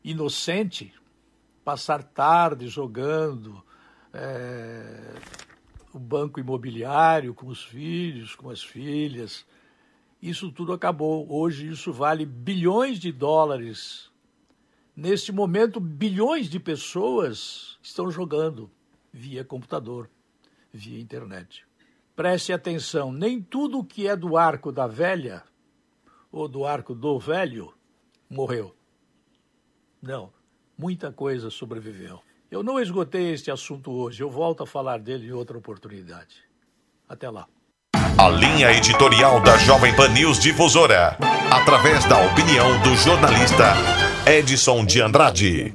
[0.02, 0.92] inocente,
[1.64, 3.62] passar tarde jogando,
[4.12, 5.14] é,
[5.92, 9.46] o banco imobiliário com os filhos, com as filhas,
[10.20, 11.26] isso tudo acabou.
[11.30, 14.10] Hoje isso vale bilhões de dólares.
[14.94, 18.70] Neste momento, bilhões de pessoas estão jogando
[19.12, 20.10] via computador,
[20.72, 21.66] via internet.
[22.14, 25.44] Preste atenção, nem tudo que é do arco da velha
[26.32, 27.74] ou do arco do velho
[28.28, 28.74] morreu.
[30.00, 30.32] Não,
[30.78, 32.20] muita coisa sobreviveu.
[32.50, 36.42] Eu não esgotei este assunto hoje, eu volto a falar dele em outra oportunidade.
[37.08, 37.48] Até lá.
[38.18, 41.18] A linha editorial da Jovem Pan News Difusora,
[41.50, 43.74] através da opinião do jornalista
[44.26, 45.70] Edson de Andrade.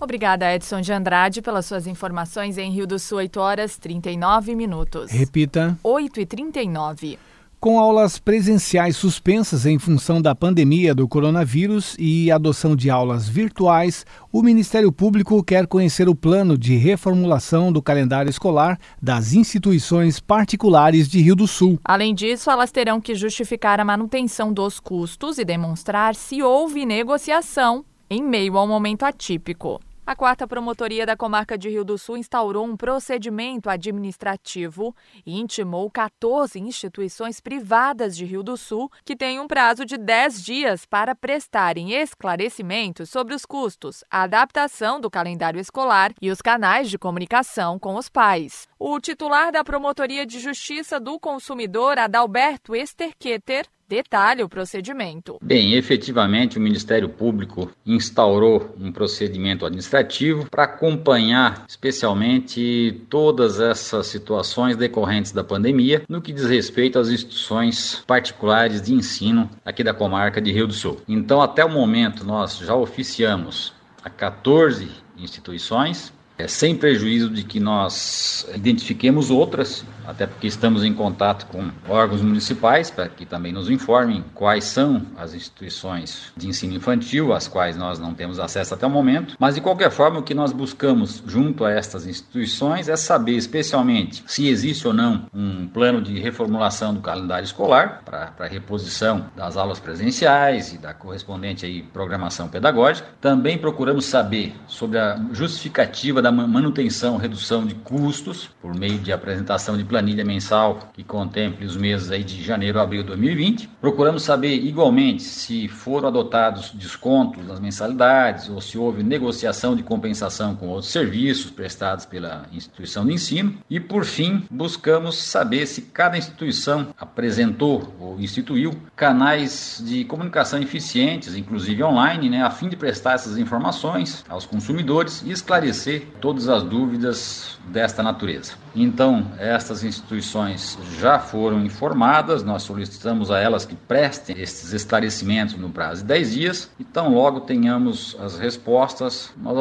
[0.00, 5.12] Obrigada, Edson de Andrade, pelas suas informações em Rio do Sul, 8 horas 39 minutos.
[5.12, 5.78] Repita.
[5.84, 7.18] 8 e 39.
[7.64, 14.04] Com aulas presenciais suspensas em função da pandemia do coronavírus e adoção de aulas virtuais,
[14.30, 21.08] o Ministério Público quer conhecer o plano de reformulação do calendário escolar das instituições particulares
[21.08, 21.80] de Rio do Sul.
[21.82, 27.82] Além disso, elas terão que justificar a manutenção dos custos e demonstrar se houve negociação
[28.10, 29.80] em meio ao momento atípico.
[30.06, 35.90] A quarta promotoria da comarca de Rio do Sul instaurou um procedimento administrativo e intimou
[35.90, 41.14] 14 instituições privadas de Rio do Sul que têm um prazo de 10 dias para
[41.14, 47.78] prestarem esclarecimentos sobre os custos, a adaptação do calendário escolar e os canais de comunicação
[47.78, 48.68] com os pais.
[48.78, 55.38] O titular da Promotoria de Justiça do Consumidor, Adalberto Esterqueter, detalha o procedimento.
[55.42, 64.76] Bem, efetivamente o Ministério Público instaurou um procedimento administrativo para acompanhar especialmente todas essas situações
[64.76, 70.40] decorrentes da pandemia no que diz respeito às instituições particulares de ensino aqui da comarca
[70.40, 71.00] de Rio do Sul.
[71.08, 73.72] Então, até o momento, nós já oficiamos
[74.02, 80.92] a 14 instituições é, sem prejuízo de que nós identifiquemos outras, até porque estamos em
[80.92, 86.74] contato com órgãos municipais para que também nos informem quais são as instituições de ensino
[86.74, 89.36] infantil, às quais nós não temos acesso até o momento.
[89.38, 94.24] Mas de qualquer forma, o que nós buscamos junto a estas instituições é saber, especialmente,
[94.26, 99.56] se existe ou não um plano de reformulação do calendário escolar para a reposição das
[99.56, 103.08] aulas presenciais e da correspondente aí programação pedagógica.
[103.20, 109.76] Também procuramos saber sobre a justificativa da manutenção, redução de custos por meio de apresentação
[109.76, 113.68] de planilha mensal que contemple os meses aí de janeiro a abril de 2020.
[113.78, 120.56] Procuramos saber igualmente se foram adotados descontos nas mensalidades ou se houve negociação de compensação
[120.56, 123.58] com outros serviços prestados pela instituição de ensino.
[123.68, 131.36] E por fim, buscamos saber se cada instituição apresentou ou instituiu canais de comunicação eficientes,
[131.36, 136.62] inclusive online, né, a fim de prestar essas informações aos consumidores e esclarecer todas as
[136.62, 138.54] dúvidas desta natureza.
[138.74, 145.68] Então, estas instituições já foram informadas, nós solicitamos a elas que prestem estes esclarecimentos no
[145.68, 149.54] prazo de 10 dias, e tão logo tenhamos as respostas, nós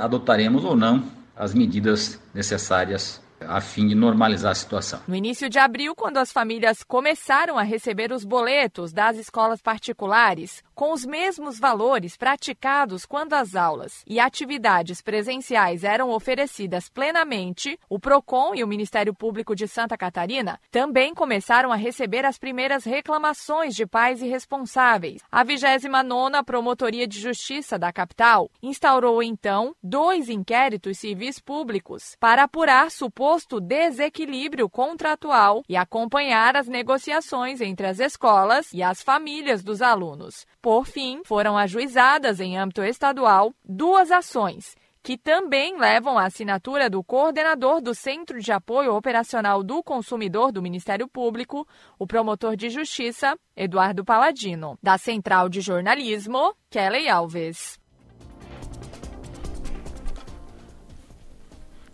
[0.00, 1.02] adotaremos ou não
[1.36, 5.00] as medidas necessárias a fim de normalizar a situação.
[5.06, 10.62] No início de abril, quando as famílias começaram a receber os boletos das escolas particulares,
[10.74, 17.98] com os mesmos valores praticados quando as aulas e atividades presenciais eram oferecidas plenamente, o
[17.98, 23.74] PROCON e o Ministério Público de Santa Catarina também começaram a receber as primeiras reclamações
[23.74, 25.22] de pais irresponsáveis.
[25.30, 32.90] A 29ª Promotoria de Justiça da capital instaurou então dois inquéritos civis públicos para apurar
[32.90, 39.82] suposto suposto desequilíbrio contratual e acompanhar as negociações entre as escolas e as famílias dos
[39.82, 40.46] alunos.
[40.62, 47.02] Por fim, foram ajuizadas em âmbito estadual duas ações que também levam a assinatura do
[47.02, 51.66] coordenador do Centro de Apoio Operacional do Consumidor do Ministério Público,
[51.96, 54.76] o promotor de justiça, Eduardo Paladino.
[54.82, 57.78] Da Central de Jornalismo, Kelly Alves.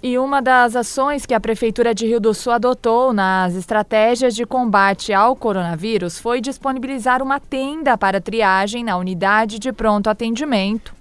[0.03, 4.45] E uma das ações que a Prefeitura de Rio do Sul adotou nas estratégias de
[4.45, 10.93] combate ao coronavírus foi disponibilizar uma tenda para triagem na unidade de pronto atendimento.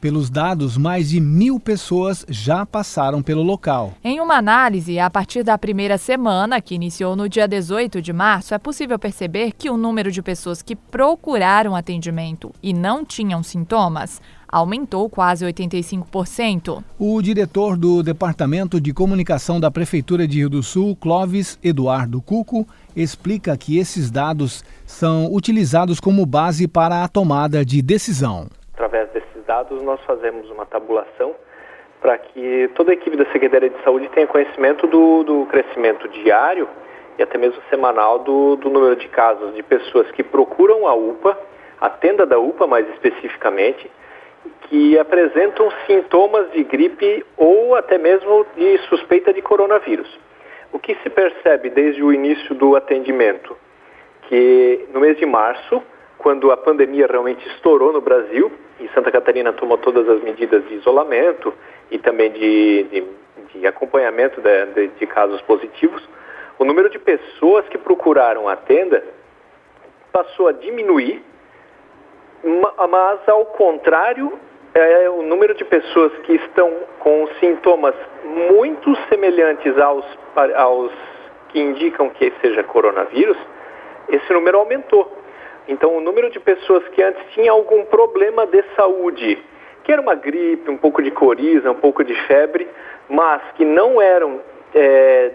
[0.00, 3.94] Pelos dados, mais de mil pessoas já passaram pelo local.
[4.02, 8.54] Em uma análise, a partir da primeira semana, que iniciou no dia 18 de março,
[8.54, 14.20] é possível perceber que o número de pessoas que procuraram atendimento e não tinham sintomas
[14.48, 16.82] aumentou quase 85%.
[16.98, 22.66] O diretor do Departamento de Comunicação da Prefeitura de Rio do Sul, Clóvis Eduardo Cuco,
[22.96, 28.48] explica que esses dados são utilizados como base para a tomada de decisão.
[28.74, 31.34] Através desses dados, nós fazemos uma tabulação
[32.00, 36.68] para que toda a equipe da Secretaria de Saúde tenha conhecimento do, do crescimento diário
[37.18, 41.36] e até mesmo semanal do, do número de casos de pessoas que procuram a UPA,
[41.80, 43.90] a tenda da UPA mais especificamente,
[44.62, 50.08] que apresentam sintomas de gripe ou até mesmo de suspeita de coronavírus.
[50.72, 53.56] O que se percebe desde o início do atendimento?
[54.22, 55.82] Que no mês de março,
[56.18, 60.74] quando a pandemia realmente estourou no Brasil, e Santa Catarina tomou todas as medidas de
[60.74, 61.52] isolamento
[61.90, 63.04] e também de, de,
[63.54, 66.06] de acompanhamento de, de, de casos positivos,
[66.58, 69.02] o número de pessoas que procuraram a tenda
[70.12, 71.22] passou a diminuir,
[72.42, 74.38] mas ao contrário
[74.74, 80.04] é o número de pessoas que estão com sintomas muito semelhantes aos,
[80.56, 80.92] aos
[81.48, 83.36] que indicam que seja coronavírus,
[84.08, 85.10] esse número aumentou.
[85.66, 89.42] Então, o número de pessoas que antes tinham algum problema de saúde,
[89.84, 92.68] que era uma gripe, um pouco de coriza, um pouco de febre,
[93.08, 94.40] mas que não eram
[94.74, 95.30] é,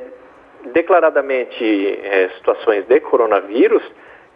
[0.71, 3.83] declaradamente é, situações de coronavírus,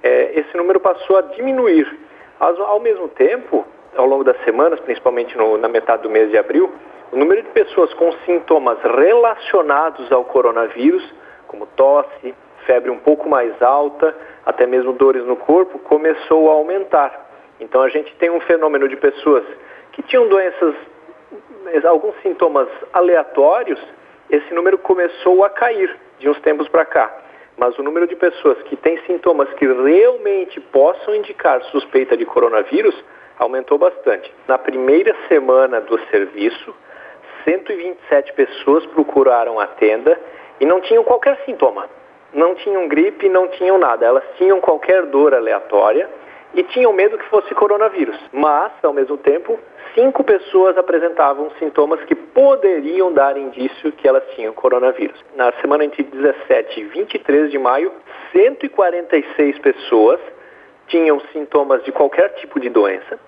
[0.04, 2.07] é, esse número passou a diminuir.
[2.40, 3.66] Ao, mesmo tempo,
[3.96, 6.72] ao longo das semanas, principalmente no, na metade do mês de abril,
[7.12, 11.04] o número de pessoas com sintomas relacionados ao coronavírus,
[11.48, 12.36] como tosse,
[12.66, 14.16] febre um pouco mais alta,
[14.46, 17.28] até mesmo dores no corpo, começou a aumentar.
[17.60, 19.44] Então a gente tem um fenômeno de pessoas
[19.94, 20.76] que tinham doenças,
[21.86, 23.80] alguns sintomas aleatórios,
[24.30, 27.12] esse número começou a cair de uns tempos para cá.
[27.58, 32.96] Mas o número de pessoas que têm sintomas que realmente possam indicar suspeita de coronavírus
[33.40, 34.32] aumentou bastante.
[34.48, 36.74] Na primeira semana do serviço,
[37.44, 40.20] 127 pessoas procuraram a tenda
[40.60, 41.90] e não tinham qualquer sintoma.
[42.34, 44.06] Não tinham gripe, não tinham nada.
[44.06, 46.10] Elas tinham qualquer dor aleatória
[46.58, 48.20] e tinham medo que fosse coronavírus.
[48.34, 49.60] Mas, ao mesmo tempo,
[49.94, 55.24] cinco pessoas apresentavam sintomas que poderiam dar indício que elas tinham coronavírus.
[55.36, 57.94] Na semana entre 17 e 23 de maio,
[58.32, 60.20] 146 pessoas
[60.88, 63.20] tinham sintomas de qualquer tipo de doença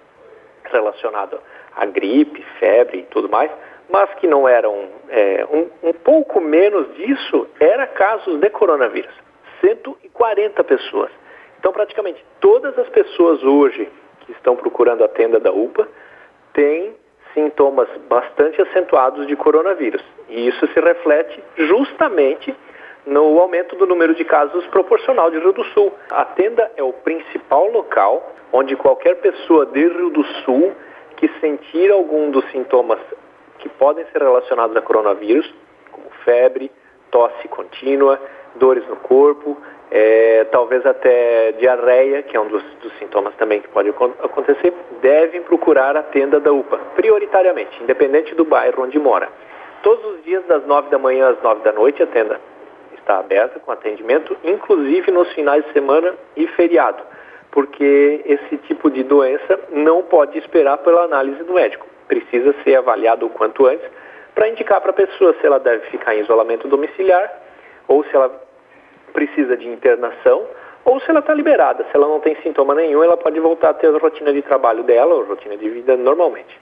[0.63, 1.39] relacionado
[1.75, 3.51] à gripe, febre e tudo mais,
[3.89, 9.13] mas que não eram é, um, um pouco menos disso era casos de coronavírus.
[9.61, 11.11] 140 pessoas.
[11.59, 13.89] Então, praticamente todas as pessoas hoje
[14.21, 15.87] que estão procurando a tenda da UPA
[16.53, 16.95] têm
[17.33, 20.01] sintomas bastante acentuados de coronavírus.
[20.29, 22.55] E isso se reflete justamente
[23.05, 25.91] no aumento do número de casos proporcional de Rio do Sul.
[26.09, 30.73] A tenda é o principal local onde qualquer pessoa de Rio do Sul
[31.17, 32.99] que sentir algum dos sintomas
[33.59, 35.53] que podem ser relacionados a coronavírus,
[35.91, 36.71] como febre,
[37.11, 38.19] tosse contínua,
[38.55, 39.57] dores no corpo,
[39.91, 45.41] é, talvez até diarreia, que é um dos, dos, sintomas também que pode acontecer, devem
[45.41, 49.29] procurar a tenda da UPA, prioritariamente, independente do bairro onde mora.
[49.81, 52.39] Todos os dias, das 9 da manhã às 9 da noite, a tenda
[52.93, 57.01] está aberta com atendimento, inclusive nos finais de semana e feriado,
[57.49, 61.87] porque esse tipo de doença não pode esperar pela análise do médico.
[62.07, 63.89] Precisa ser avaliado o quanto antes
[64.35, 67.31] para indicar para a pessoa se ela deve ficar em isolamento domiciliar
[67.87, 68.29] ou se ela
[69.13, 70.47] precisa de internação
[70.85, 71.83] ou se ela está liberada.
[71.83, 74.83] Se ela não tem sintoma nenhum, ela pode voltar a ter a rotina de trabalho
[74.83, 76.57] dela ou rotina de vida normalmente.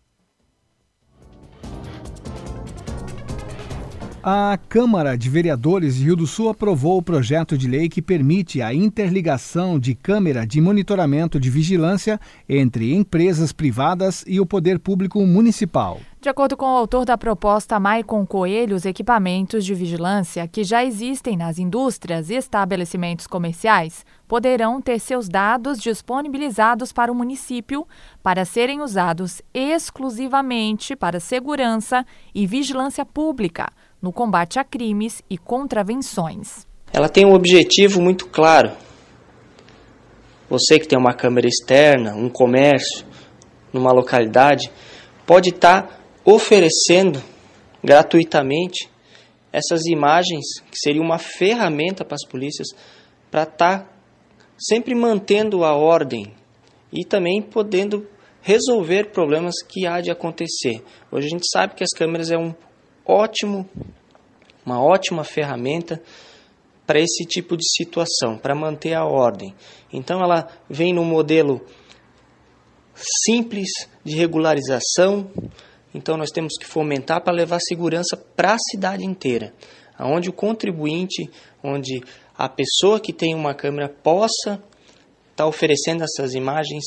[4.29, 8.61] A Câmara de Vereadores de Rio do Sul aprovou o projeto de lei que permite
[8.61, 15.21] a interligação de câmera de monitoramento de vigilância entre empresas privadas e o poder público
[15.21, 16.01] municipal.
[16.27, 20.83] De acordo com o autor da proposta, Maicon Coelho, os equipamentos de vigilância que já
[20.83, 27.87] existem nas indústrias e estabelecimentos comerciais poderão ter seus dados disponibilizados para o município
[28.21, 32.05] para serem usados exclusivamente para segurança
[32.35, 33.71] e vigilância pública
[34.01, 36.67] no combate a crimes e contravenções.
[36.91, 38.73] Ela tem um objetivo muito claro.
[40.49, 43.05] Você que tem uma câmera externa, um comércio,
[43.71, 44.69] numa localidade,
[45.25, 45.96] pode estar
[46.29, 47.23] oferecendo
[47.81, 48.89] gratuitamente
[49.53, 52.67] essas imagens, que seria uma ferramenta para as polícias,
[53.31, 53.89] para estar tá
[54.57, 56.33] sempre mantendo a ordem
[56.91, 58.05] e também podendo
[58.41, 60.83] resolver problemas que há de acontecer.
[61.09, 62.53] Hoje a gente sabe que as câmeras é um
[63.05, 63.67] ótimo,
[64.65, 66.01] uma ótima ferramenta
[66.85, 69.55] para esse tipo de situação, para manter a ordem.
[69.93, 71.61] Então ela vem no modelo
[73.25, 73.69] simples
[74.03, 75.31] de regularização.
[75.97, 79.51] Então nós temos que fomentar para levar segurança para a cidade inteira,
[79.97, 81.27] aonde o contribuinte,
[81.63, 82.03] onde
[82.37, 84.63] a pessoa que tem uma câmera possa estar
[85.35, 86.83] tá oferecendo essas imagens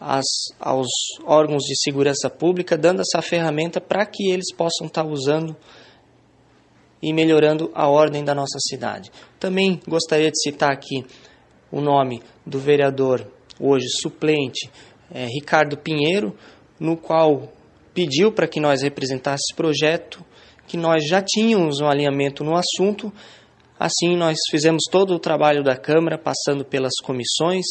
[0.00, 0.26] as,
[0.58, 0.88] aos
[1.24, 5.56] órgãos de segurança pública, dando essa ferramenta para que eles possam estar tá usando
[7.00, 9.12] e melhorando a ordem da nossa cidade.
[9.38, 11.06] Também gostaria de citar aqui
[11.70, 13.30] o nome do vereador,
[13.60, 14.68] hoje suplente,
[15.08, 16.36] é, Ricardo Pinheiro,
[16.80, 17.52] no qual
[17.96, 20.22] pediu para que nós representássemos esse projeto,
[20.66, 23.10] que nós já tínhamos um alinhamento no assunto,
[23.80, 27.64] assim nós fizemos todo o trabalho da Câmara, passando pelas comissões,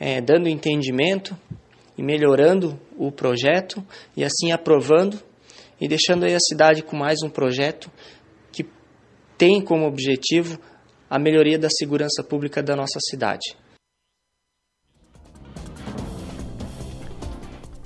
[0.00, 1.36] é, dando entendimento
[1.98, 3.84] e melhorando o projeto
[4.16, 5.20] e assim aprovando
[5.78, 7.90] e deixando aí a cidade com mais um projeto
[8.50, 8.64] que
[9.36, 10.58] tem como objetivo
[11.10, 13.54] a melhoria da segurança pública da nossa cidade.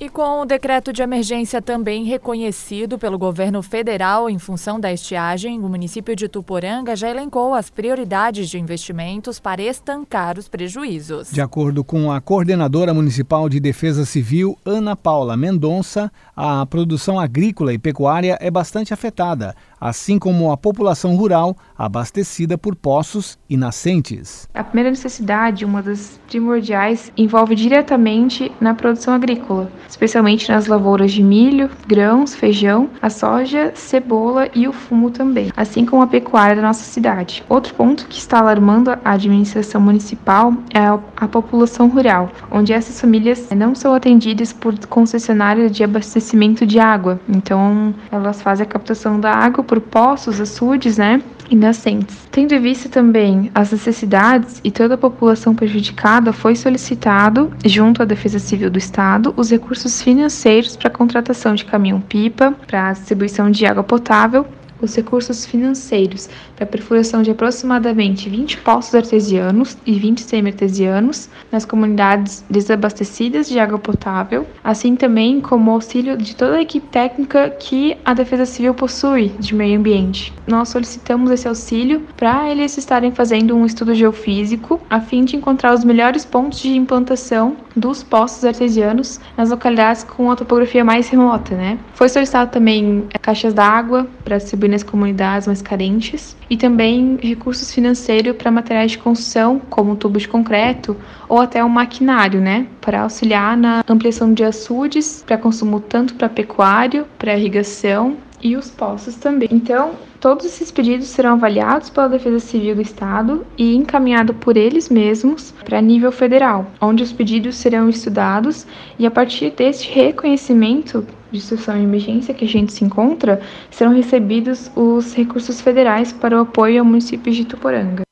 [0.02, 5.60] E com o decreto de emergência também reconhecido pelo governo federal em função da estiagem,
[5.60, 11.30] o município de Tuporanga já elencou as prioridades de investimentos para estancar os prejuízos.
[11.30, 17.72] De acordo com a coordenadora municipal de Defesa Civil, Ana Paula Mendonça, a produção agrícola
[17.72, 24.48] e pecuária é bastante afetada, assim como a população rural abastecida por poços e nascentes.
[24.54, 31.20] A primeira necessidade, uma das primordiais, envolve diretamente na produção agrícola, especialmente nas lavouras de
[31.20, 36.62] milho, grãos, feijão, a soja, cebola e o fumo também, assim como a pecuária da
[36.62, 37.42] nossa cidade.
[37.48, 43.48] Outro ponto que está alarmando a administração municipal é a população rural, onde essas famílias
[43.50, 47.20] não são atendidas por concessionárias de abastecimento de água.
[47.28, 51.22] Então, elas fazem a captação da água por poços, açudes, né?
[51.48, 52.28] E nascentes.
[52.30, 58.04] Tendo em vista também as necessidades e toda a população prejudicada, foi solicitado, junto à
[58.04, 63.50] Defesa Civil do Estado, os recursos financeiros para a contratação de caminhão-pipa, para a distribuição
[63.50, 64.44] de água potável
[64.82, 66.28] os recursos financeiros
[66.62, 73.78] a perfuração de aproximadamente 20 poços artesianos e 20 semi-artesianos nas comunidades desabastecidas de água
[73.78, 79.28] potável, assim também como auxílio de toda a equipe técnica que a Defesa Civil possui
[79.38, 80.32] de meio ambiente.
[80.46, 85.74] Nós solicitamos esse auxílio para eles estarem fazendo um estudo geofísico a fim de encontrar
[85.74, 91.54] os melhores pontos de implantação dos poços artesianos nas localidades com a topografia mais remota,
[91.54, 91.78] né?
[91.94, 98.36] Foi solicitado também caixas d'água para distribuir nas comunidades mais carentes e também recursos financeiros
[98.36, 100.94] para materiais de construção, como tubos de concreto
[101.26, 106.28] ou até um maquinário, né, para auxiliar na ampliação de açudes para consumo tanto para
[106.28, 109.48] pecuário, para irrigação e os poços também.
[109.50, 114.90] Então, todos esses pedidos serão avaliados pela Defesa Civil do Estado e encaminhados por eles
[114.90, 118.66] mesmos para nível federal, onde os pedidos serão estudados
[118.98, 123.92] e a partir deste reconhecimento de situação de emergência que a gente se encontra, serão
[123.94, 128.02] recebidos os recursos federais para o apoio ao município de Tuporanga.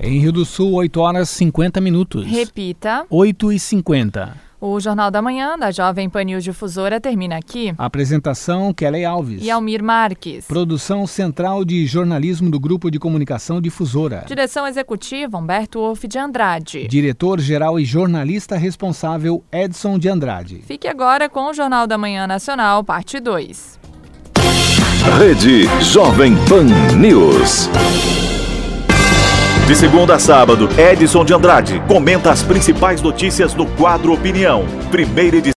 [0.00, 2.26] Em Rio do Sul, 8 horas 50 minutos.
[2.26, 3.06] Repita.
[3.08, 4.36] 8 e 50.
[4.66, 7.74] O Jornal da Manhã, da Jovem Pan News Difusora, termina aqui.
[7.76, 9.44] Apresentação, Kelly Alves.
[9.44, 10.46] E Almir Marques.
[10.46, 14.24] Produção Central de Jornalismo do Grupo de Comunicação Difusora.
[14.26, 16.88] Direção Executiva, Humberto Wolff de Andrade.
[16.88, 20.62] Diretor-Geral e Jornalista Responsável, Edson de Andrade.
[20.66, 23.78] Fique agora com o Jornal da Manhã Nacional, parte 2.
[25.18, 26.64] Rede Jovem Pan
[26.96, 27.68] News.
[29.66, 34.66] De segunda a sábado, Edson de Andrade comenta as principais notícias no quadro Opinião.
[34.90, 35.52] Primeira edição.